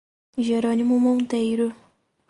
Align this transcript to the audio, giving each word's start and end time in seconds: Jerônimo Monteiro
Jerônimo 0.35 0.99
Monteiro 0.99 1.75